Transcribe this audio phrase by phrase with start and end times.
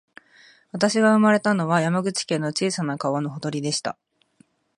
[0.71, 3.99] 私が生まれたのは、山口県の小さな川のほとりでした